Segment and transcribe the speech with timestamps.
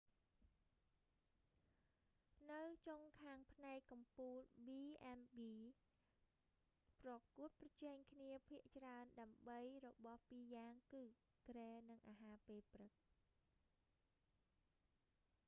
[2.51, 4.35] នៅចុងខាងផ្នែកកំពូល
[4.65, 5.77] b&bs
[7.01, 11.03] ប្រកួតប្រជែងគ្នាភាគច្រើនដើម្បីរបស់ពីរយ៉ាងគឺ
[11.47, 12.91] គ្រែនិងអាហារពេលព្រឹក។